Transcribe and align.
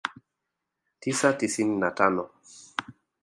tisa 0.99 1.29
tisini 1.39 1.75
na 1.81 1.89
tano 1.97 2.23